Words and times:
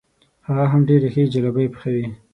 هغه 0.47 0.65
هم 0.71 0.81
ډېرې 0.89 1.09
ښې 1.13 1.23
جلبۍ 1.33 1.67
پخوي. 1.73 2.05